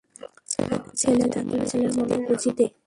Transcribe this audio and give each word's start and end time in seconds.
ছেলে 0.95 1.25
থাকিলে 1.29 1.65
ছেলের 1.65 1.91
মর্ম 1.97 2.21
বুঝিতে। 2.27 2.65